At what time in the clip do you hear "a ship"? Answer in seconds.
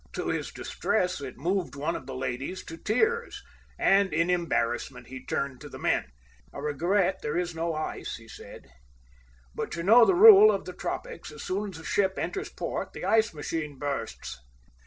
11.77-12.17